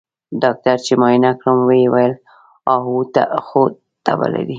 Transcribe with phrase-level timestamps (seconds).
[0.43, 2.13] ډاکتر چې معاينه کړم ويې ويل
[2.71, 3.61] اوهو ته خو
[4.05, 4.49] تبه لرې.